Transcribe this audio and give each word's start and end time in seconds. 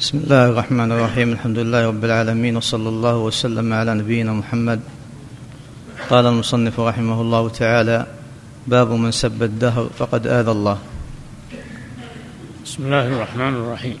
بسم 0.00 0.18
الله 0.18 0.48
الرحمن 0.48 0.92
الرحيم 0.92 1.32
الحمد 1.32 1.58
لله 1.58 1.86
رب 1.86 2.04
العالمين 2.04 2.56
وصلى 2.56 2.88
الله 2.88 3.16
وسلم 3.16 3.72
على 3.72 3.94
نبينا 3.94 4.32
محمد 4.32 4.80
قال 6.10 6.26
المصنف 6.26 6.80
رحمه 6.80 7.20
الله 7.20 7.48
تعالى 7.48 8.06
باب 8.66 8.90
من 8.90 9.10
سب 9.10 9.42
الدهر 9.42 9.90
فقد 9.98 10.26
آذى 10.26 10.50
الله 10.50 10.78
بسم 12.64 12.84
الله 12.84 13.06
الرحمن 13.08 13.54
الرحيم 13.54 13.98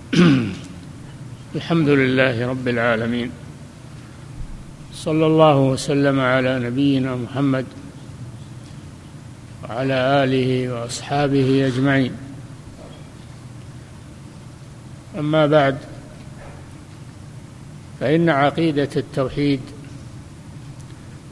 الحمد 1.54 1.88
لله 1.88 2.48
رب 2.48 2.68
العالمين 2.68 3.30
صلى 4.94 5.26
الله 5.26 5.56
وسلم 5.56 6.20
على 6.20 6.58
نبينا 6.58 7.16
محمد 7.16 7.66
وعلى 9.68 10.24
اله 10.24 10.72
واصحابه 10.72 11.66
اجمعين 11.66 12.12
اما 15.18 15.46
بعد 15.46 15.89
فإن 18.00 18.28
عقيدة 18.28 18.88
التوحيد 18.96 19.60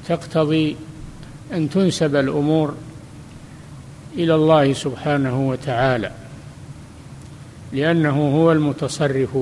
تقتضي 0.08 0.76
أن 1.52 1.70
تنسب 1.70 2.16
الأمور 2.16 2.74
إلى 4.16 4.34
الله 4.34 4.72
سبحانه 4.72 5.48
وتعالى 5.48 6.12
لأنه 7.72 8.36
هو 8.36 8.52
المتصرف 8.52 9.38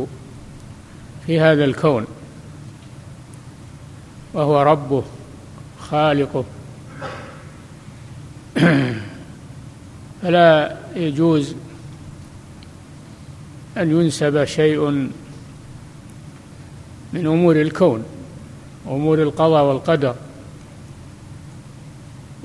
في 1.26 1.40
هذا 1.40 1.64
الكون 1.64 2.06
وهو 4.34 4.62
ربه 4.62 5.04
خالقه. 5.80 6.44
فلا 10.22 10.76
يجوز 10.96 11.54
أن 13.76 13.90
ينسب 13.90 14.44
شيء 14.44 15.10
من 17.16 17.26
أمور 17.26 17.56
الكون 17.56 18.04
أمور 18.86 19.22
القضاء 19.22 19.64
والقدر 19.64 20.14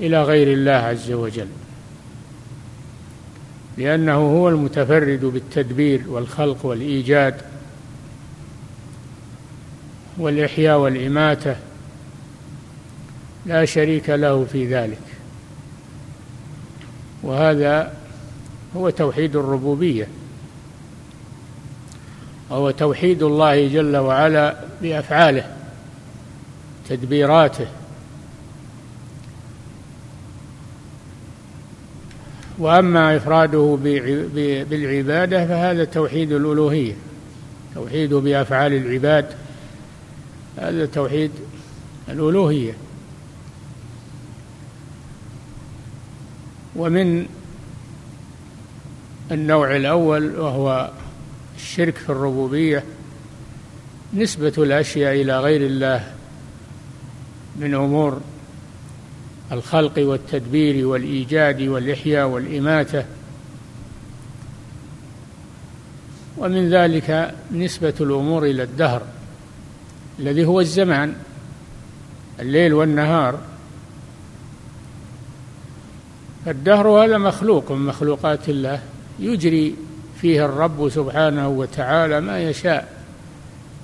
إلى 0.00 0.22
غير 0.22 0.52
الله 0.52 0.72
عز 0.72 1.12
وجل. 1.12 1.46
لأنه 3.78 4.14
هو 4.14 4.48
المتفرد 4.48 5.24
بالتدبير 5.24 6.02
والخلق 6.08 6.66
والإيجاد 6.66 7.34
والإحياء 10.18 10.78
والإماتة 10.78 11.56
لا 13.46 13.64
شريك 13.64 14.10
له 14.10 14.44
في 14.44 14.66
ذلك. 14.74 15.02
وهذا 17.22 17.94
هو 18.76 18.90
توحيد 18.90 19.36
الربوبية. 19.36 20.08
وهو 22.52 22.70
توحيد 22.70 23.22
الله 23.22 23.68
جل 23.68 23.96
وعلا 23.96 24.56
بأفعاله 24.82 25.44
تدبيراته. 26.88 27.66
وأما 32.58 33.16
إفراده 33.16 33.78
بالعبادة 34.70 35.46
فهذا 35.46 35.84
توحيد 35.84 36.32
الألوهية 36.32 36.94
توحيده 37.74 38.18
بأفعال 38.18 38.72
العباد 38.72 39.26
هذا 40.58 40.86
توحيد 40.86 41.30
الألوهية. 42.08 42.74
ومن 46.76 47.26
النوع 49.30 49.76
الأول 49.76 50.40
وهو 50.40 50.90
الشرك 51.62 51.96
في 51.96 52.10
الربوبية 52.10 52.84
نسبة 54.14 54.52
الأشياء 54.58 55.22
إلى 55.22 55.40
غير 55.40 55.66
الله 55.66 56.12
من 57.56 57.74
أمور 57.74 58.20
الخلق 59.52 59.92
والتدبير 59.98 60.86
والإيجاد 60.86 61.62
والإحياء 61.62 62.28
والإماتة. 62.28 63.04
ومن 66.38 66.70
ذلك 66.70 67.34
نسبة 67.52 67.94
الأمور 68.00 68.44
إلى 68.44 68.62
الدهر 68.62 69.02
الذي 70.18 70.44
هو 70.44 70.60
الزمان 70.60 71.14
الليل 72.40 72.74
والنهار. 72.74 73.40
الدهر 76.46 76.88
هذا 76.88 77.18
مخلوق 77.18 77.72
من 77.72 77.86
مخلوقات 77.86 78.48
الله 78.48 78.82
يجري 79.20 79.76
فيه 80.22 80.44
الرب 80.44 80.88
سبحانه 80.88 81.48
وتعالى 81.48 82.20
ما 82.20 82.42
يشاء 82.42 83.02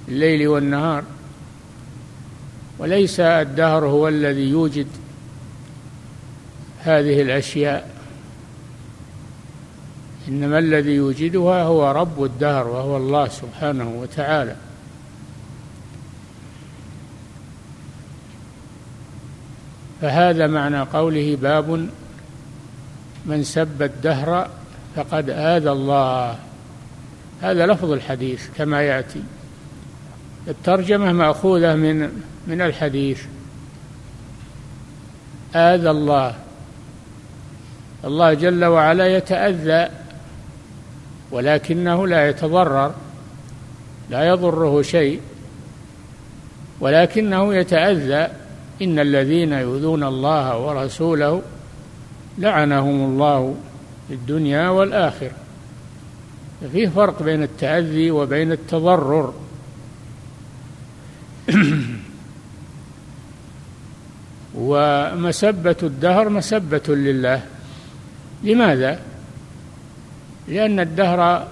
الليل 0.08 0.48
والنهار. 0.48 1.04
وليس 2.78 3.20
الدهر 3.20 3.86
هو 3.86 4.08
الذي 4.08 4.50
يوجد 4.50 4.86
هذه 6.80 7.22
الأشياء. 7.22 7.90
إنما 10.28 10.58
الذي 10.58 10.90
يوجدها 10.90 11.62
هو 11.62 11.90
رب 11.90 12.24
الدهر 12.24 12.68
وهو 12.68 12.96
الله 12.96 13.28
سبحانه 13.28 13.88
وتعالى. 14.00 14.56
فهذا 20.00 20.46
معنى 20.46 20.80
قوله 20.80 21.36
باب 21.42 21.88
من 23.26 23.44
سب 23.44 23.82
الدهر 23.82 24.50
فقد 24.98 25.30
آذى 25.30 25.70
الله. 25.70 26.38
هذا 27.42 27.66
لفظ 27.66 27.92
الحديث 27.92 28.48
كما 28.56 28.82
يأتي. 28.82 29.22
الترجمة 30.48 31.12
مأخوذة 31.12 31.74
من 31.74 32.22
من 32.46 32.60
الحديث. 32.60 33.22
آذى 35.54 35.90
الله. 35.90 36.34
الله 38.04 38.34
جل 38.34 38.64
وعلا 38.64 39.06
يتأذى 39.16 39.88
ولكنه 41.30 42.06
لا 42.06 42.28
يتضرر 42.28 42.94
لا 44.10 44.28
يضره 44.28 44.82
شيء 44.82 45.20
ولكنه 46.80 47.54
يتأذى. 47.54 48.28
إن 48.82 48.98
الذين 48.98 49.52
يؤذون 49.52 50.04
الله 50.04 50.58
ورسوله 50.58 51.42
لعنهم 52.38 53.12
الله. 53.12 53.54
في 54.08 54.14
الدنيا 54.14 54.68
والآخرة. 54.68 55.32
فيه 56.72 56.88
فرق 56.88 57.22
بين 57.22 57.42
التأذي 57.42 58.10
وبين 58.10 58.52
التضرر. 58.52 59.34
ومسبة 64.54 65.76
الدهر 65.82 66.28
مسبة 66.28 66.82
لله. 66.88 67.42
لماذا؟ 68.44 69.00
لأن 70.48 70.80
الدهر 70.80 71.48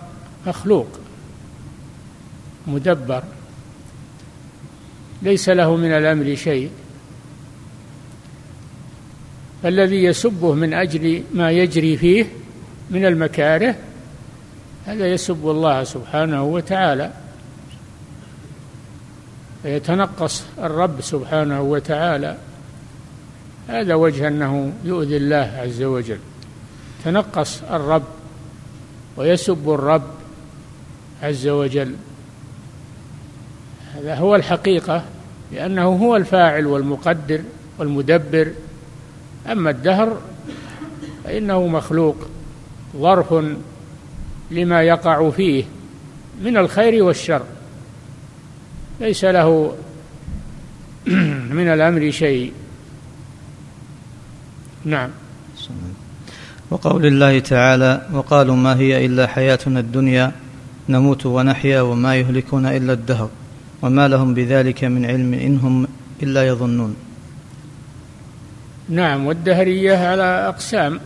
مخلوق 0.47 0.89
مدبر. 2.67 3.23
ليس 5.23 5.49
له 5.49 5.77
من 5.77 5.93
الأمر 5.93 6.35
شيء. 6.35 6.71
فالذي 9.63 10.05
يسبه 10.05 10.55
من 10.55 10.75
أجل 10.75 11.23
ما 11.35 11.51
يجري 11.51 11.97
فيه 11.97 12.27
من 12.91 13.05
المكاره 13.05 13.75
هذا 14.87 15.07
يسب 15.07 15.51
الله 15.51 15.85
سبحانه 15.85 16.45
وتعالى. 16.45 17.11
فيتنقص 19.63 20.45
الرب 20.59 21.01
سبحانه 21.01 21.61
وتعالى. 21.61 22.37
هذا 23.69 23.95
وجه 23.95 24.29
أنه 24.29 24.73
يؤذي 24.85 25.17
الله 25.17 25.53
عز 25.59 25.83
وجل. 25.83 26.19
تنقص 27.05 27.63
الرب 27.63 28.03
ويسب 29.17 29.71
الرب 29.71 30.11
عز 31.23 31.49
وجل. 31.49 31.95
هذا 33.95 34.15
هو 34.15 34.37
الحقيقة 34.37 35.05
لأنه 35.53 35.89
هو 35.89 36.17
الفاعل 36.17 36.67
والمقدر 36.67 37.43
والمدبر. 37.79 38.53
أما 39.53 39.71
الدهر 39.71 40.21
فإنه 41.25 41.67
مخلوق. 41.67 42.17
ظرف 43.01 43.35
لما 44.51 44.83
يقع 44.83 45.31
فيه 45.31 45.65
من 46.43 46.57
الخير 46.57 47.05
والشر. 47.05 47.43
ليس 49.01 49.25
له 49.25 49.75
من 51.59 51.69
الأمر 51.69 52.11
شيء. 52.11 52.53
نعم. 54.85 55.11
وقول 56.71 57.07
الله 57.07 57.39
تعالى 57.39 58.07
وقالوا 58.13 58.57
ما 58.57 58.77
هي 58.77 59.07
إلا 59.07 59.27
حياتنا 59.27 59.81
الدنيا 59.81 60.33
نموت 60.89 61.27
ونحيا 61.27 61.81
وما 61.81 62.17
يهلكنا 62.17 62.77
إلا 62.77 62.93
الدهر 62.93 63.31
وما 63.83 64.09
لهم 64.09 64.35
بذلك 64.35 64.85
من 64.85 65.05
علم 65.05 65.35
إنهم 65.35 65.87
إلا 66.23 66.47
يظنون. 66.47 66.97
نعم. 68.89 69.27
والدهرية 69.27 69.97
على 69.97 70.49
أقسام. 70.49 71.01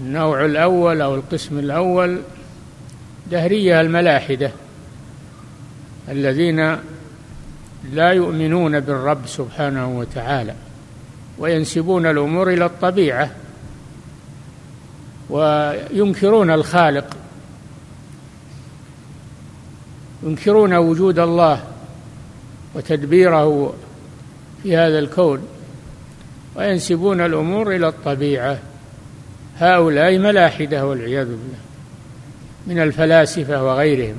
النوع 0.00 0.44
الأول 0.44 1.00
أو 1.00 1.14
القسم 1.14 1.58
الأول 1.58 2.20
دهرية 3.30 3.80
الملاحدة 3.80 4.50
الذين 6.08 6.76
لا 7.92 8.12
يؤمنون 8.12 8.80
بالرب 8.80 9.26
سبحانه 9.26 9.98
وتعالى 9.98 10.54
وينسبون 11.38 12.06
الأمور 12.06 12.50
إلى 12.50 12.66
الطبيعة 12.66 13.30
وينكرون 15.30 16.50
الخالق 16.50 17.16
ينكرون 20.22 20.74
وجود 20.74 21.18
الله 21.18 21.64
وتدبيره 22.74 23.74
في 24.62 24.76
هذا 24.76 24.98
الكون 24.98 25.42
وينسبون 26.56 27.20
الأمور 27.20 27.76
إلى 27.76 27.88
الطبيعة. 27.88 28.58
هؤلاء 29.58 30.18
ملاحدة 30.18 30.86
والعياذ 30.86 31.26
بالله 31.26 31.58
من 32.66 32.78
الفلاسفة 32.78 33.64
وغيرهم 33.64 34.16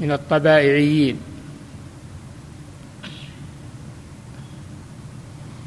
من 0.00 0.12
الطبائعيين. 0.12 1.20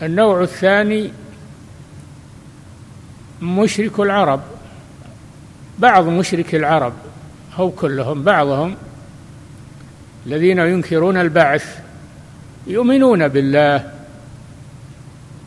النوع 0.01 0.42
الثاني 0.42 1.12
مشرك 3.42 4.00
العرب. 4.00 4.42
بعض 5.80 6.07
مشرك 6.07 6.56
العرب 6.56 6.94
هو 7.56 7.72
كلهم 7.72 8.24
بعضهم 8.24 8.75
الذين 10.25 10.60
ينكرون 10.60 11.18
البعث 11.18 11.80
يؤمنون 12.68 13.28
بالله 13.28 13.92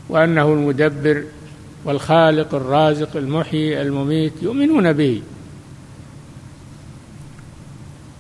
وأنه 0.09 0.53
المدبر 0.53 1.25
والخالق 1.85 2.55
الرازق 2.55 3.17
المحيي 3.17 3.83
المميت 3.83 4.33
يؤمنون 4.43 4.93
به 4.93 5.23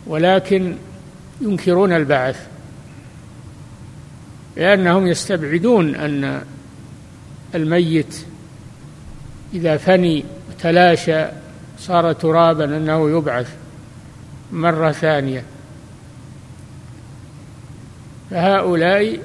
ولكن 0.06 0.76
ينكرون 1.40 1.92
البعث 1.92 2.46
لأنهم 4.56 5.06
يستبعدون 5.06 5.94
أن 5.94 6.42
الميت 7.54 8.24
إذا 9.54 9.76
فني 9.76 10.24
وتلاشى 10.50 11.26
صار 11.78 12.12
ترابا 12.12 12.64
أنه 12.64 13.10
يبعث 13.10 13.54
مرة 14.52 14.92
ثانية. 14.92 15.44
فهؤلاء 18.30 19.18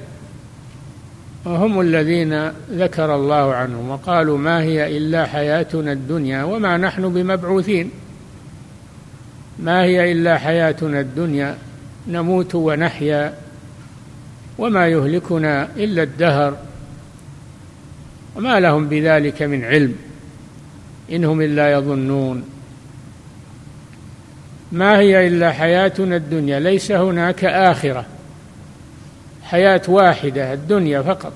هم 1.45 1.81
الذين 1.81 2.51
ذكر 2.71 3.15
الله 3.15 3.53
عنهم 3.53 3.89
وقالوا 3.89 4.37
ما 4.37 4.61
هي 4.61 4.97
إلا 4.97 5.25
حياتنا 5.25 5.91
الدنيا 5.91 6.43
وما 6.43 6.77
نحن 6.77 7.13
بمبعوثين. 7.13 7.91
ما 9.59 9.83
هي 9.83 10.11
إلا 10.11 10.37
حياتنا 10.37 10.99
الدنيا 10.99 11.57
نموت 12.07 12.55
ونحيا 12.55 13.33
وما 14.57 14.87
يهلكنا 14.87 15.69
إلا 15.77 16.03
الدهر. 16.03 16.57
وما 18.35 18.59
لهم 18.59 18.87
بذلك 18.87 19.41
من 19.41 19.63
علم 19.63 19.95
إنهم 21.11 21.41
إلا 21.41 21.71
يظنون. 21.71 22.43
ما 24.71 24.99
هي 24.99 25.27
إلا 25.27 25.51
حياتنا 25.51 26.15
الدنيا 26.15 26.59
ليس 26.59 26.91
هناك 26.91 27.45
آخرة. 27.45 28.05
حياة 29.49 29.81
واحدة 29.87 30.53
الدنيا 30.53 31.01
فقط. 31.01 31.33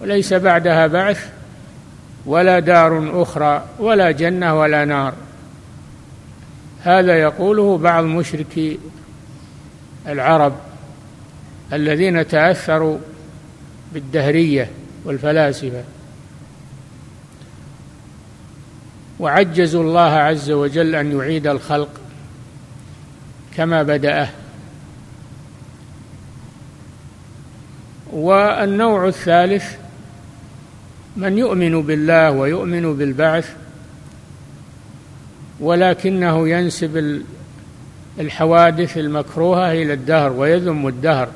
وليس 0.00 0.32
بعدها 0.32 0.86
بعث 0.86 1.28
ولا 2.26 2.58
دار 2.58 3.22
أخرى 3.22 3.64
ولا 3.78 4.10
جنة 4.10 4.60
ولا 4.60 4.84
نار. 4.84 5.14
هذا 6.82 7.14
يقوله 7.14 7.78
بعض 7.78 8.04
مشركي 8.04 8.78
العرب 10.08 10.54
الذين 11.72 12.28
تأثروا 12.28 12.98
بالدهرية 13.92 14.70
والفلاسفة. 15.04 15.84
وعجزوا 19.20 19.82
الله 19.82 20.00
عز 20.00 20.50
وجل 20.50 20.94
أن 20.94 21.18
يعيد 21.18 21.46
الخلق 21.46 21.90
كما 23.56 23.82
بدأه. 23.82 24.28
والنوع 28.12 29.08
الثالث 29.08 29.64
من 31.16 31.38
يؤمن 31.38 31.82
بالله 31.82 32.30
ويؤمن 32.30 32.96
بالبعث 32.96 33.52
ولكنه 35.60 36.48
ينسب 36.48 37.22
الحوادث 38.20 38.98
المكروهة 38.98 39.72
إلى 39.72 39.92
الدهر 39.92 40.32
ويذم 40.32 40.88
الدهر. 40.88 41.28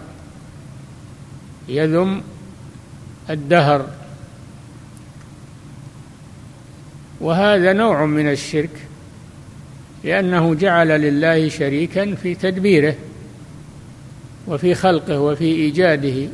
يذم 1.69 2.23
الدهر. 3.31 3.87
وهذا 7.21 7.73
نوع 7.73 8.07
من 8.07 8.31
الشرك 8.31 8.71
لأنه 10.05 10.55
جعل 10.55 10.89
لله 10.89 11.49
شريكا 11.49 12.15
في 12.15 12.35
تدبيره 12.35 12.95
وفي 14.47 14.75
خلقه 14.75 15.21
وفي 15.21 15.45
إيجاده. 15.45 16.29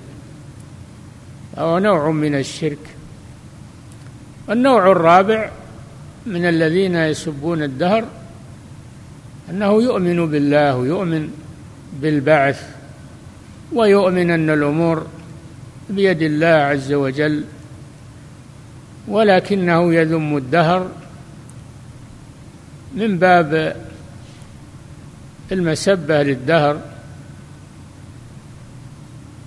فهو 1.57 1.79
نوع 1.79 2.11
من 2.11 2.35
الشرك. 2.35 2.79
النوع 4.51 4.93
الرابع 4.93 5.51
من 6.27 6.45
الذين 6.49 6.95
يسبون 6.95 7.63
الدهر 7.63 8.05
أنه 9.51 9.83
يؤمن 9.83 10.31
بالله 10.31 10.77
ويؤمن 10.77 11.31
بالبعث 12.01 12.69
ويؤمن 13.73 14.31
أن 14.31 14.51
الأمور 14.51 15.07
بيد 15.91 16.23
الله 16.23 16.47
عز 16.47 16.93
وجل 16.93 17.45
ولكنه 19.09 19.95
يذم 19.95 20.37
الدهر 20.37 20.89
من 22.95 23.19
باب 23.19 23.77
المسبة 25.53 26.23
للدهر. 26.23 26.81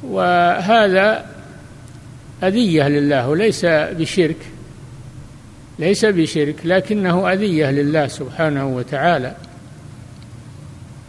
وهذا 0.04 1.35
أذية 2.44 2.88
لله 2.88 3.30
وليس 3.30 3.66
بشرك 3.66 4.38
ليس 5.80 6.06
بشرك 6.06 6.56
لكنه 6.66 7.32
أذية 7.34 7.72
لله 7.72 8.08
سبحانه 8.08 8.68
وتعالى. 8.68 9.36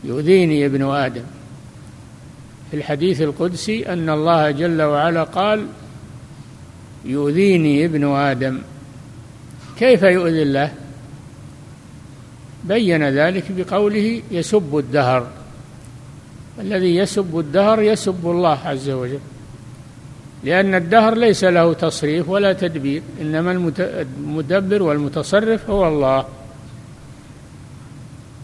يؤذيني 0.04 0.66
ابن 0.66 0.90
آدم. 0.90 1.24
في 2.70 2.76
الحديث 2.76 3.22
القدسي 3.22 3.92
أن 3.92 4.10
الله 4.10 4.50
جل 4.50 4.82
وعلا 4.82 5.24
قال 5.24 5.66
يؤذيني 7.04 7.84
ابن 7.84 8.14
آدم. 8.14 8.58
كيف 9.78 10.02
يؤذي 10.02 10.42
الله؟ 10.42 10.72
بين 12.64 13.08
ذلك 13.08 13.44
بقوله 13.50 14.22
يسب 14.30 14.78
الدهر. 14.78 15.28
الذي 16.60 16.96
يسب 16.96 17.38
الدهر 17.38 17.82
يسب 17.82 18.30
الله 18.30 18.58
عز 18.64 18.90
وجل. 18.90 19.20
لأن 20.44 20.74
الدهر 20.74 21.14
ليس 21.14 21.44
له 21.44 21.72
تصريف 21.72 22.28
ولا 22.28 22.52
تدبير 22.52 23.02
إنما 23.20 23.52
المدبر 23.52 24.82
والمتصرف 24.82 25.70
هو 25.70 25.88
الله. 25.88 26.26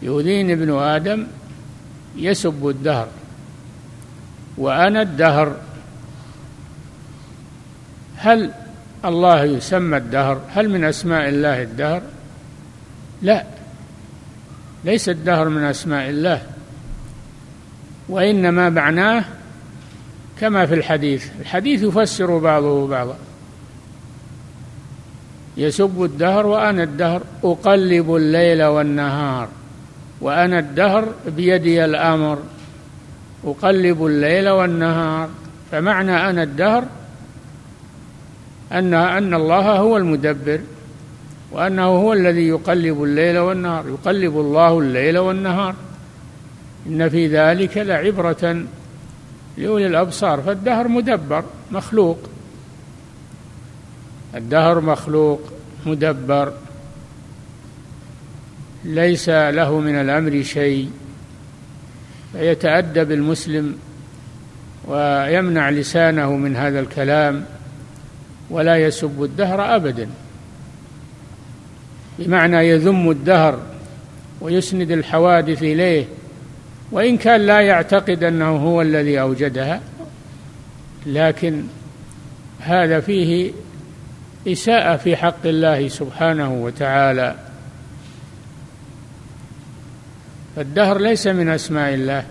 يؤذيني 0.01 0.53
ابن 0.53 0.77
آدم 0.77 1.27
يسب 2.15 2.67
الدهر 2.67 3.07
وأنا 4.57 5.01
الدهر. 5.01 5.55
هل 8.17 8.51
الله 9.05 9.43
يسمى 9.43 9.97
الدهر؟ 9.97 10.41
هل 10.49 10.69
من 10.69 10.83
أسماء 10.83 11.29
الله 11.29 11.61
الدهر؟ 11.61 12.01
لا 13.21 13.43
ليس 14.83 15.09
الدهر 15.09 15.49
من 15.49 15.63
أسماء 15.63 16.09
الله 16.09 16.41
وإنما 18.09 18.69
معناه 18.69 19.23
كما 20.39 20.65
في 20.65 20.73
الحديث. 20.73 21.29
الحديث 21.41 21.83
يفسر 21.83 22.37
بعضه 22.37 22.87
بعضا. 22.87 23.15
يسب 25.57 26.03
الدهر 26.03 26.45
وأنا 26.45 26.83
الدهر 26.83 27.21
أقلب 27.43 28.15
الليل 28.15 28.63
والنهار 28.63 29.47
وأنا 30.21 30.59
الدهر 30.59 31.07
بيدي 31.27 31.85
الأمر 31.85 32.39
أقلب 33.45 34.05
الليل 34.05 34.49
والنهار. 34.49 35.29
فمعنى 35.71 36.29
أنا 36.29 36.43
الدهر 36.43 36.83
أن 38.71 38.93
أن 38.93 39.33
الله 39.33 39.77
هو 39.77 39.97
المدبر 39.97 40.59
وأنه 41.51 41.83
هو 41.83 42.13
الذي 42.13 42.47
يقلب 42.47 43.03
الليل 43.03 43.37
والنهار 43.37 43.87
يقلب 43.87 44.39
الله 44.39 44.79
الليل 44.79 45.17
والنهار. 45.17 45.75
إن 46.87 47.09
في 47.09 47.27
ذلك 47.27 47.77
لعبرة 47.77 48.65
لأولي 49.57 49.87
الأبصار 49.87 50.41
فالدهر 50.41 50.87
مدبر 50.87 51.43
مخلوق. 51.71 52.17
الدهر 54.35 54.81
مخلوق 54.81 55.41
مدبر. 55.85 56.53
ليس 58.85 59.29
له 59.29 59.79
من 59.79 59.95
الأمر 59.95 60.43
شيء. 60.43 60.91
فيتأدب 62.31 63.11
المسلم 63.11 63.75
ويمنع 64.87 65.69
لسانه 65.69 66.35
من 66.35 66.55
هذا 66.55 66.79
الكلام 66.79 67.45
ولا 68.49 68.77
يسب 68.77 69.23
الدهر 69.23 69.75
أبدا. 69.75 70.09
بمعنى 72.19 72.57
يذم 72.57 73.09
الدهر 73.09 73.59
ويسند 74.41 74.91
الحوادث 74.91 75.63
إليه 75.63 76.05
وإن 76.91 77.17
كان 77.17 77.41
لا 77.41 77.61
يعتقد 77.61 78.23
أنه 78.23 78.57
هو 78.57 78.81
الذي 78.81 79.21
أوجدها 79.21 79.81
لكن 81.05 81.63
هذا 82.59 82.99
فيه 82.99 83.51
إساءة 84.47 84.97
في 84.97 85.15
حق 85.15 85.45
الله 85.45 85.87
سبحانه 85.87 86.53
وتعالى. 86.53 87.35
فالدهر 90.55 90.97
ليس 90.97 91.27
من 91.27 91.49
أسماء 91.49 91.93
الله 91.93 92.25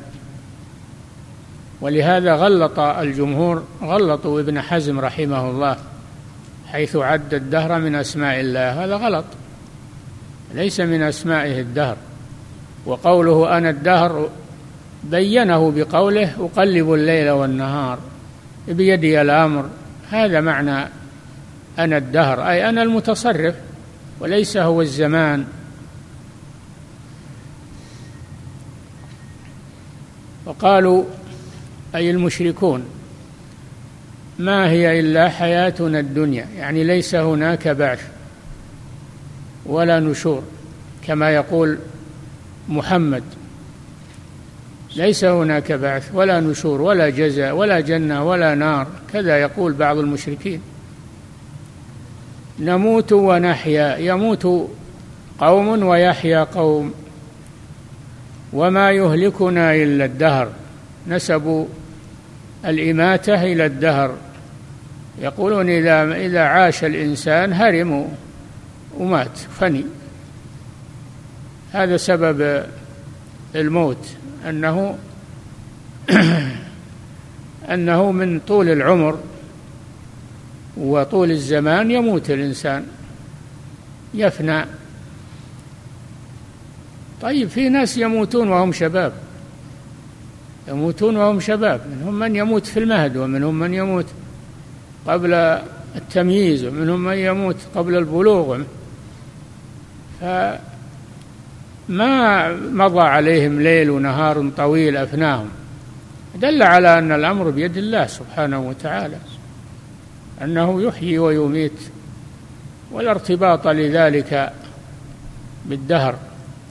ولهذا 1.80 2.34
غلط 2.34 2.78
الجمهور 2.78 3.64
غلطوا 3.82 4.40
ابن 4.40 4.60
حزم 4.60 5.00
رحمه 5.00 5.50
الله 5.50 5.76
حيث 6.66 6.96
عد 6.96 7.34
الدهر 7.34 7.78
من 7.78 7.94
أسماء 7.94 8.40
الله. 8.40 8.84
هذا 8.84 8.96
غلط 8.96 9.24
ليس 10.54 10.80
من 10.80 11.02
أسمائه 11.02 11.60
الدهر 11.60 11.96
وقوله 12.86 13.58
أنا 13.58 13.70
الدهر 13.70 14.30
بينه 15.04 15.70
بقوله 15.70 16.34
أقلب 16.38 16.92
الليل 16.92 17.30
والنهار 17.30 17.98
بيدي 18.68 19.20
الأمر. 19.20 19.68
هذا 20.10 20.40
معنى 20.40 20.88
أنا 21.78 21.96
الدهر 21.96 22.48
أي 22.48 22.68
أنا 22.68 22.82
المتصرف 22.82 23.54
وليس 24.20 24.56
هو 24.56 24.82
الزمان. 24.82 25.44
وقالوا 30.46 31.04
أي 31.94 32.10
المشركون 32.10 32.84
ما 34.38 34.70
هي 34.70 35.00
إلا 35.00 35.28
حياتنا 35.28 36.00
الدنيا؟ 36.00 36.48
يعني 36.56 36.84
ليس 36.84 37.14
هناك 37.14 37.68
بعث 37.68 38.08
ولا 39.66 40.00
نشور 40.00 40.42
كما 41.06 41.30
يقول 41.30 41.78
محمد 42.68 43.22
ليس 44.96 45.24
هناك 45.24 45.72
بعث 45.72 46.10
ولا 46.14 46.40
نشور 46.40 46.80
ولا 46.80 47.08
جزاء 47.10 47.54
ولا 47.54 47.80
جنة 47.80 48.24
ولا 48.24 48.54
نار. 48.54 48.86
كذا 49.12 49.36
يقول 49.36 49.72
بعض 49.72 49.98
المشركين. 49.98 50.60
نموت 52.60 53.12
ونحيا 53.12 53.96
يموت 53.96 54.70
قوم 55.38 55.82
ويحيا 55.82 56.44
قوم. 56.44 56.94
وما 58.52 58.90
يهلكنا 58.90 59.74
إلا 59.74 60.04
الدهر. 60.04 60.48
نسبوا 61.08 61.66
الإماتة 62.64 63.42
إلى 63.42 63.66
الدهر. 63.66 64.16
يقولون 65.18 65.70
إذا 65.70 66.14
إذا 66.16 66.40
عاش 66.40 66.84
الإنسان 66.84 67.52
هرم 67.52 68.08
ومات 68.98 69.36
فني. 69.60 69.84
هذا 71.72 71.96
سبب 71.96 72.64
الموت 73.54 74.08
أنه 74.48 74.98
أنه 77.72 78.12
من 78.12 78.40
طول 78.40 78.68
العمر 78.68 79.18
وطول 80.76 81.30
الزمان 81.30 81.90
يموت 81.90 82.30
الإنسان 82.30 82.86
يفنى. 84.14 84.64
طيب 87.22 87.48
في 87.48 87.68
ناس 87.68 87.98
يموتون 87.98 88.48
وهم 88.48 88.72
شباب 88.72 89.12
يموتون 90.68 91.16
وهم 91.16 91.40
شباب 91.40 91.80
منهم 91.90 92.14
من 92.14 92.36
يموت 92.36 92.66
في 92.66 92.78
المهد 92.78 93.16
ومنهم 93.16 93.58
من 93.58 93.74
يموت 93.74 94.06
قبل 95.06 95.34
التمييز 95.96 96.64
ومنهم 96.64 97.04
من 97.04 97.16
يموت 97.16 97.56
قبل 97.74 97.96
البلوغ. 97.96 98.62
فما 101.92 102.52
مضى 102.52 103.00
عليهم 103.00 103.60
ليل 103.60 103.90
ونهار 103.90 104.50
طويل 104.56 104.96
أفناهم. 104.96 105.48
دل 106.34 106.62
على 106.62 106.98
أن 106.98 107.12
الأمر 107.12 107.50
بيد 107.50 107.76
الله 107.76 108.06
سبحانه 108.06 108.68
وتعالى 108.68 109.16
أنه 110.42 110.82
يحيي 110.82 111.18
ويميت 111.18 111.80
ولا 112.90 113.10
ارتباط 113.10 113.66
لذلك 113.66 114.52
بالدهر 115.64 116.14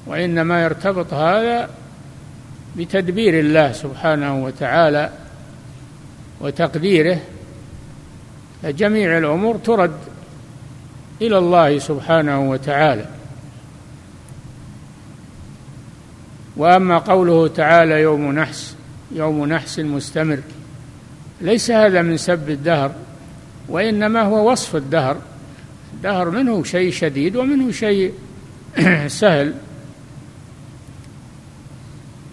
وإنما 0.08 0.64
يرتبط 0.64 1.14
هذا 1.14 1.70
بتدبير 2.78 3.40
الله 3.40 3.72
سبحانه 3.72 4.44
وتعالى 4.44 5.10
وتقديره. 6.40 7.20
فجميع 8.64 9.18
الأمور 9.18 9.58
ترد 9.58 9.98
إلى 11.22 11.38
الله 11.38 11.80
سبحانه 11.80 12.50
وتعالى. 12.50 13.06
وأما 16.58 16.98
قوله 16.98 17.48
تعالى 17.48 18.02
يوم 18.02 18.32
نحس 18.32 18.76
يوم 19.12 19.46
نحس 19.46 19.80
مستمر 19.80 20.40
ليس 21.42 21.72
هذا 21.72 22.02
من 22.02 22.18
سب 22.18 22.50
الدهر 22.50 22.92
وإنما 23.70 24.22
هو 24.22 24.52
وصف 24.52 24.76
الدهر. 24.76 25.18
الدهر 25.94 26.30
منه 26.30 26.64
شيء 26.64 26.92
شديد 26.92 27.36
ومنه 27.36 27.72
شيء 27.72 28.14
سهل. 29.08 29.54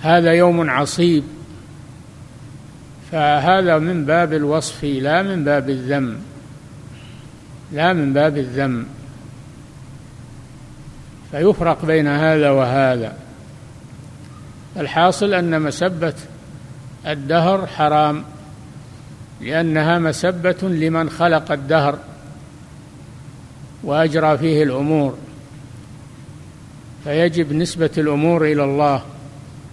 هذا 0.03 0.33
يوم 0.33 0.71
عصيب 0.71 1.25
فهذا 3.13 3.79
من 3.79 4.05
باب 4.05 4.33
الوصف 4.33 4.85
لا 4.85 5.23
من 5.23 5.45
باب 5.45 5.71
الذم 5.71 6.19
لا 7.73 7.93
من 7.93 8.13
باب 8.13 8.39
الذم. 8.39 8.87
فيفرق 11.31 11.85
بين 11.85 12.07
هذا 12.07 12.51
وهذا. 12.51 13.17
الحاصل 14.77 15.35
أن 15.35 15.63
مسبة 15.63 16.15
الدهر 17.07 17.67
حرام 17.67 18.25
لأنها 19.41 19.99
مسبة 19.99 20.57
لمن 20.63 21.11
خلق 21.11 21.53
الدهر 21.53 21.99
وأجرى 23.83 24.39
فيه 24.39 24.63
الأمور 24.63 25.19
فيجب 27.05 27.53
نسبة 27.53 27.91
الأمور 27.99 28.45
إلى 28.45 28.65
الله 28.65 29.03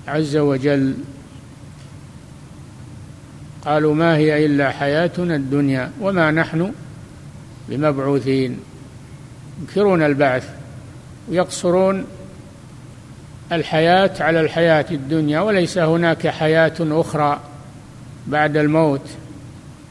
عز 0.08 0.38
وجل. 0.38 0.96
قالوا 3.66 3.96
ما 3.96 4.18
هي 4.18 4.46
إلا 4.46 4.72
حياتنا 4.72 5.36
الدنيا 5.36 5.92
وما 6.02 6.32
نحن 6.32 6.72
بمبعوثين. 7.70 8.60
ينكرون 9.62 10.04
البعث 10.04 10.50
ويقصرون 11.30 12.06
الحياة 13.52 14.12
على 14.20 14.42
الحياة 14.42 14.86
الدنيا 14.92 15.40
وليس 15.40 15.78
هناك 15.78 16.28
حياة 16.28 16.74
أخرى 16.80 17.40
بعد 18.28 18.58
الموت. 18.58 19.02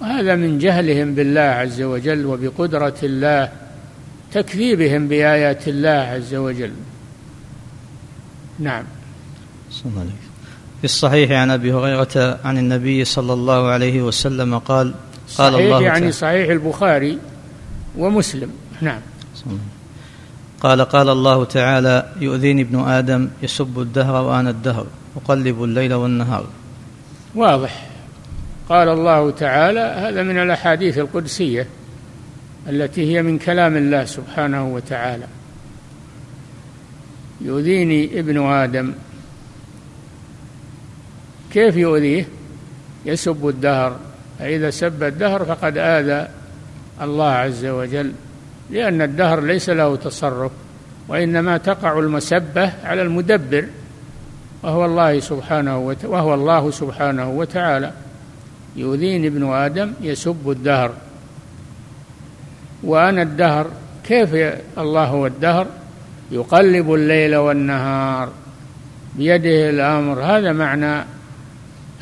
وهذا 0.00 0.34
من 0.34 0.58
جهلهم 0.58 1.14
بالله 1.14 1.40
عز 1.40 1.82
وجل 1.82 2.26
وبقدرة 2.26 2.94
الله 3.02 3.48
تكذيبهم 4.32 5.08
بآيات 5.08 5.68
الله 5.68 5.90
عز 5.90 6.34
وجل. 6.34 6.72
نعم. 8.58 8.84
في 10.78 10.84
الصحيح 10.84 11.30
عن 11.30 11.50
أبي 11.50 11.72
هريرة 11.72 12.38
عن 12.44 12.58
النبي 12.58 13.04
صلى 13.04 13.32
الله 13.32 13.68
عليه 13.68 14.02
وسلم 14.02 14.58
قال 14.58 14.94
قال 15.38 15.54
الله 15.54 15.82
يعني 15.82 16.12
صحيح 16.12 16.50
البخاري 16.50 17.18
ومسلم. 17.98 18.50
نعم. 18.80 19.00
قال 20.64 20.84
قال 20.84 21.08
الله 21.08 21.44
تعالى 21.44 22.08
يؤذيني 22.20 22.62
ابن 22.62 22.80
آدم 22.80 23.28
يسب 23.42 23.80
الدهر 23.80 24.24
وأنا 24.24 24.50
الدهر 24.50 24.86
أقلب 25.16 25.64
الليل 25.64 25.94
والنهار. 25.94 26.46
واضح. 27.34 27.90
قال 28.68 28.88
الله 28.88 29.30
تعالى 29.30 29.80
هذا 29.80 30.22
من 30.22 30.38
الأحاديث 30.38 30.98
القدسية 30.98 31.66
التي 32.68 33.14
هي 33.14 33.22
من 33.22 33.38
كلام 33.38 33.76
الله 33.76 34.04
سبحانه 34.04 34.74
وتعالى. 34.74 35.26
يؤذيني 37.40 38.20
ابن 38.20 38.46
آدم. 38.46 38.92
كيف 41.52 41.76
يؤذيه؟ 41.76 42.28
يسب 43.06 43.48
الدهر. 43.48 43.96
فإذا 44.38 44.70
سب 44.70 45.02
الدهر 45.02 45.44
فقد 45.44 45.78
آذى 45.78 46.28
الله 47.02 47.30
عز 47.30 47.66
وجل. 47.66 48.12
لأن 48.70 49.02
الدهر 49.02 49.40
ليس 49.40 49.70
له 49.70 49.96
تصرف 49.96 50.52
وإنما 51.08 51.56
تقع 51.56 51.98
المسبة 51.98 52.72
على 52.84 53.02
المدبر 53.02 53.66
وهو 54.62 54.84
الله 54.84 55.20
سبحانه. 55.20 55.96
وهو 56.04 56.34
الله 56.34 56.70
سبحانه 56.70 57.30
وتعالى. 57.30 57.92
يؤذيني 58.76 59.26
ابن 59.26 59.52
آدم 59.52 59.92
يسب 60.00 60.50
الدهر. 60.50 60.92
وأنا 62.82 63.22
الدهر 63.22 63.66
كيف 64.04 64.34
الله 64.78 65.04
هو 65.04 65.26
الدهر؟ 65.26 65.66
يقلب 66.30 66.94
الليل 66.94 67.36
والنهار 67.36 68.28
بيده 69.16 69.70
الأمر. 69.70 70.20
هذا 70.22 70.52
معنى 70.52 71.04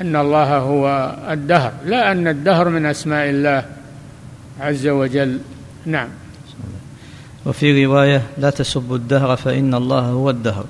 أن 0.01 0.17
الله 0.17 0.57
هو 0.59 1.17
الدهر 1.31 1.73
لا 1.87 2.13
أن 2.13 2.29
الدهر 2.29 2.69
من 2.69 2.87
أسماء 2.87 3.31
الله 3.31 3.65
عز 4.61 4.87
وجل. 4.87 5.41
نعم. 5.87 6.09
وفي 7.47 7.85
رواية 7.85 8.23
لا 8.39 8.51
تسبوا 8.51 8.97
الدهر 8.97 9.37
فإن 9.37 9.75
الله 9.75 10.01
هو 10.01 10.31
الدهر. 10.31 10.65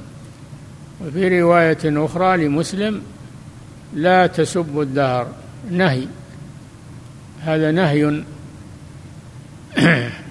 وفي 1.06 1.40
رواية 1.40 1.78
أخرى 1.84 2.46
لمسلم 2.46 3.02
لا 3.94 4.26
تسبوا 4.26 4.82
الدهر 4.82 5.26
نهي. 5.70 6.06
هذا 7.40 7.70
نهي 7.70 8.04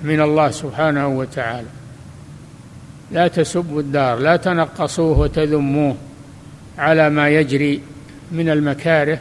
من 0.10 0.21
الله 0.21 0.51
سبحانه 0.51 1.07
وتعالى. 1.07 1.67
لا 3.12 3.27
تسبوا 3.27 3.79
الدار 3.79 4.19
لا 4.19 4.36
تنقصوه 4.36 5.19
وتذموه 5.19 5.95
على 6.77 7.10
ما 7.10 7.29
يجري 7.29 7.81
من 8.31 8.50
المكاره. 8.50 9.19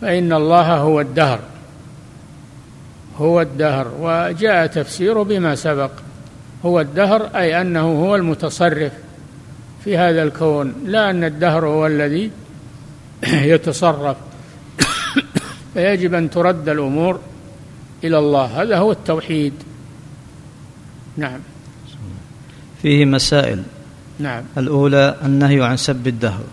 فإن 0.00 0.32
الله 0.32 0.76
هو 0.76 1.00
الدهر. 1.00 1.53
هو 3.18 3.40
الدهر 3.40 3.88
وجاء 4.00 4.66
تفسيره 4.66 5.22
بما 5.22 5.54
سبق. 5.54 5.90
هو 6.64 6.80
الدهر 6.80 7.22
أي 7.36 7.60
أنه 7.60 7.80
هو 7.80 8.16
المتصرف 8.16 8.92
في 9.84 9.96
هذا 9.98 10.22
الكون 10.22 10.74
لا 10.84 11.10
أن 11.10 11.24
الدهر 11.24 11.66
هو 11.66 11.86
الذي 11.86 12.30
يتصرف. 13.52 14.16
فيجب 15.74 16.14
أن 16.14 16.30
ترد 16.30 16.68
الأمور 16.68 17.20
إلى 18.04 18.18
الله. 18.18 18.62
هذا 18.62 18.76
هو 18.78 18.92
التوحيد. 18.92 19.52
نعم. 21.16 21.40
فيه 22.82 23.04
مسائل. 23.04 23.62
نعم. 24.18 24.42
الأولى 24.58 25.16
النهي 25.24 25.62
عن 25.62 25.76
سب 25.76 26.06
الدهر. 26.06 26.44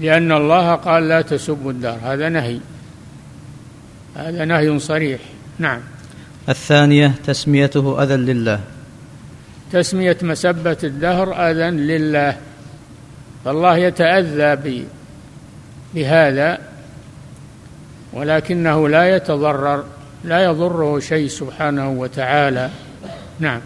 لأن 0.00 0.32
الله 0.32 0.74
قال 0.74 1.08
لا 1.08 1.22
تسبوا 1.22 1.72
الدهر 1.72 1.98
هذا 2.02 2.28
نهي. 2.28 2.60
هذا 4.18 4.44
نهي 4.44 4.78
صريح. 4.78 5.20
نعم. 5.58 5.80
الثانية 6.48 7.14
تسميته 7.26 8.02
أذى 8.02 8.16
لله. 8.16 8.60
تسمية 9.72 10.16
مسبة 10.22 10.76
الدهر 10.84 11.50
أذى 11.50 11.70
لله. 11.70 12.36
فالله 13.44 13.76
يتأذى 13.76 14.82
بهذا 15.94 16.58
ولكنه 18.12 18.88
لا 18.88 19.16
يتضرر 19.16 19.84
لا 20.24 20.44
يضره 20.44 20.98
شيء 20.98 21.28
سبحانه 21.28 21.90
وتعالى. 21.90 22.70
نعم. 23.40 23.60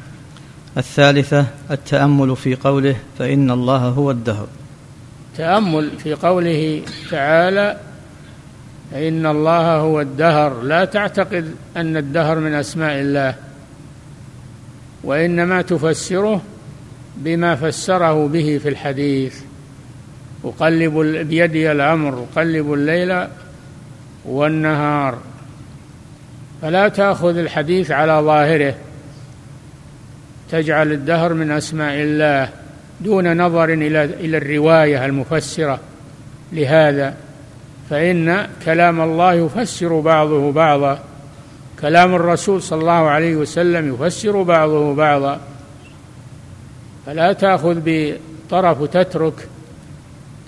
الثالثة 0.77 1.47
التأمل 1.71 2.37
في 2.37 2.55
قوله 2.55 2.97
فإن 3.19 3.51
الله 3.51 3.79
هو 3.79 4.11
الدهر. 4.11 4.47
تأمل 5.37 5.91
في 5.99 6.15
قوله 6.15 6.83
تعالى 7.11 7.77
فإن 8.93 9.27
الله 9.27 9.77
هو 9.77 10.01
الدهر. 10.01 10.63
لا 10.63 10.85
تعتقد 10.85 11.55
أن 11.77 11.97
الدهر 11.97 12.39
من 12.39 12.55
أسماء 12.55 13.01
الله 13.01 13.35
وإنما 15.05 15.63
تفسره 15.63 16.43
بما 17.17 17.55
فسره 17.55 18.27
به 18.27 18.61
في 18.63 18.69
الحديث. 18.69 19.41
أقلب 20.45 20.99
بيدي 21.29 21.73
الأمر 21.73 22.27
أقلب 22.33 22.73
الليل 22.73 23.27
والنهار. 24.25 25.19
فلا 26.63 26.89
تأخذ 26.89 27.37
الحديث 27.37 27.91
على 27.91 28.13
ظاهره. 28.13 28.75
تجعل 30.51 30.93
الدهر 30.93 31.35
من 31.35 31.51
أسماء 31.51 31.95
الله 31.95 32.49
دون 33.01 33.37
نظر 33.43 33.65
إلى 33.65 34.05
إلى 34.05 34.37
الرواية 34.37 35.05
المفسرة. 35.05 35.81
لهذا 36.53 37.15
فإن 37.93 38.47
كلام 38.65 39.01
الله 39.01 39.33
يفسر 39.35 40.01
بعضه 40.01 40.53
بعضا. 40.53 40.99
كلام 41.81 42.15
الرسول 42.15 42.63
صلى 42.63 42.81
الله 42.81 42.93
عليه 42.93 43.37
وسلم 43.37 43.95
يفسر 43.95 44.43
بعضه 44.43 44.95
بعضا. 44.95 45.41
فلا 47.07 47.33
تأخذ 47.33 47.81
بطرف 47.85 48.81
وتترك 48.81 49.49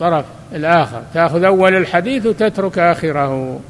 طرف 0.00 0.24
الآخر. 0.52 1.02
تأخذ 1.14 1.44
أول 1.44 1.74
الحديث 1.74 2.26
وتترك 2.26 2.78
آخره. 2.78 3.60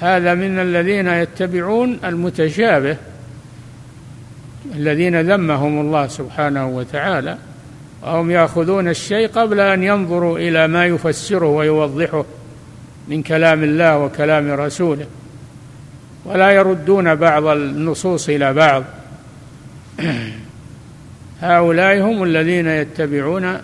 هذا 0.00 0.34
من 0.34 0.58
الذين 0.58 1.06
يتبعون 1.06 1.98
المتشابه 2.04 2.96
الذين 4.74 5.20
ذمهم 5.20 5.80
الله 5.80 6.06
سبحانه 6.06 6.68
وتعالى. 6.68 7.36
وهم 8.02 8.30
يأخذون 8.30 8.88
الشيء 8.88 9.28
قبل 9.28 9.60
أن 9.60 9.82
ينظروا 9.82 10.38
إلى 10.38 10.68
ما 10.68 10.86
يفسره 10.86 11.46
ويوضحه 11.46 12.24
من 13.08 13.22
كلام 13.22 13.64
الله 13.64 13.98
وكلام 13.98 14.50
رسوله. 14.50 15.06
ولا 16.24 16.50
يردون 16.50 17.14
بعض 17.14 17.46
النصوص 17.46 18.28
إلى 18.28 18.52
بعض. 18.52 18.84
هؤلاء 21.40 22.00
هم 22.00 22.22
الذين 22.22 22.66
يتبعون 22.66 23.58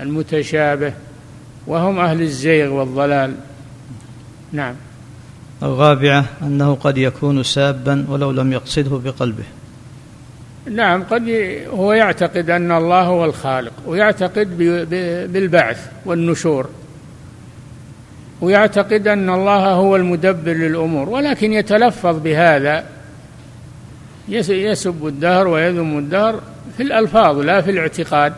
المتشابه 0.00 0.92
وهم 1.66 1.98
أهل 1.98 2.22
الزيغ 2.22 2.72
والضلال. 2.72 3.34
نعم. 4.52 4.74
الرابعه 5.62 6.24
أنه 6.42 6.74
قد 6.74 6.98
يكون 6.98 7.42
سابا 7.42 8.06
ولو 8.08 8.30
لم 8.30 8.52
يقصده 8.52 9.00
بقلبه. 9.04 9.44
نعم 10.70 11.02
قد 11.02 11.28
هو 11.70 11.92
يعتقد 11.92 12.50
أن 12.50 12.72
الله 12.72 13.02
هو 13.02 13.24
الخالق 13.24 13.72
ويعتقد 13.86 14.58
بالبعث 15.32 15.86
والنشور 16.04 16.68
ويعتقد 18.40 19.08
أن 19.08 19.30
الله 19.30 19.72
هو 19.72 19.96
المدبر 19.96 20.52
للأمور 20.52 21.08
ولكن 21.08 21.52
يتلفظ 21.52 22.18
بهذا. 22.18 22.84
يسب 24.28 25.06
الدهر 25.06 25.48
ويذم 25.48 25.98
الدهر 25.98 26.40
في 26.76 26.82
الألفاظ 26.82 27.38
لا 27.38 27.60
في 27.60 27.70
الاعتقاد 27.70 28.32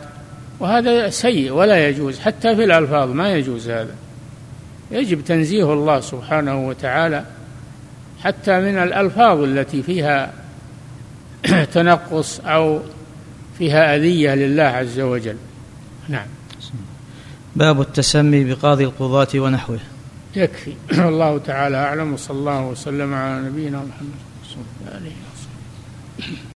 وهذا 0.59 1.09
سيء 1.09 1.51
ولا 1.51 1.87
يجوز 1.87 2.19
حتى 2.19 2.55
في 2.55 2.63
الألفاظ 2.63 3.09
ما 3.09 3.33
يجوز 3.33 3.69
هذا. 3.69 3.95
يجب 4.91 5.23
تنزيه 5.23 5.73
الله 5.73 5.99
سبحانه 5.99 6.67
وتعالى 6.67 7.23
حتى 8.23 8.59
من 8.59 8.77
الألفاظ 8.77 9.43
التي 9.43 9.83
فيها 9.83 10.31
تنقص 11.73 12.39
أو 12.39 12.79
فيها 13.57 13.95
أذية 13.95 14.35
لله 14.35 14.63
عز 14.63 14.99
وجل. 14.99 15.37
نعم. 16.09 16.27
باب 17.55 17.81
التسمي 17.81 18.43
بقاضي 18.43 18.83
القضاة 18.83 19.27
ونحوه. 19.35 19.79
يكفي. 20.35 20.73
الله 21.11 21.37
تعالى 21.37 21.77
أعلم 21.77 22.13
وصلى 22.13 22.37
الله 22.37 22.67
وسلم 22.67 23.13
على 23.13 23.41
نبينا 23.41 23.77
محمد 23.77 24.19
صلى 24.49 24.63
الله 24.81 24.95
عليه 24.95 25.11
وسلم. 25.11 26.37